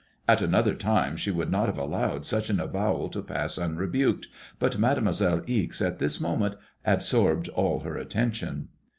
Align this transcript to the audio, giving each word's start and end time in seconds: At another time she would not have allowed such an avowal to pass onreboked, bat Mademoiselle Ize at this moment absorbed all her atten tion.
At 0.27 0.41
another 0.41 0.73
time 0.73 1.15
she 1.15 1.29
would 1.29 1.51
not 1.51 1.67
have 1.67 1.77
allowed 1.77 2.25
such 2.25 2.49
an 2.49 2.59
avowal 2.59 3.07
to 3.09 3.21
pass 3.21 3.59
onreboked, 3.59 4.25
bat 4.57 4.79
Mademoiselle 4.79 5.43
Ize 5.47 5.79
at 5.79 5.99
this 5.99 6.19
moment 6.19 6.55
absorbed 6.83 7.49
all 7.49 7.81
her 7.81 7.97
atten 7.99 8.31
tion. 8.31 8.69